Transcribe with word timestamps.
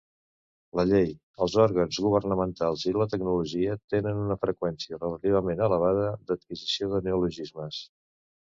La 0.77 0.83
llei, 0.91 1.11
els 1.45 1.57
òrgans 1.63 1.99
governamentals 2.05 2.85
i 2.91 2.93
la 2.95 3.07
tecnologia 3.11 3.75
tenen 3.95 4.23
una 4.23 4.39
freqüència 4.47 4.99
relativament 5.03 5.63
elevada 5.69 6.11
d'adquisició 6.31 6.91
de 6.97 7.05
neologismes. 7.11 7.85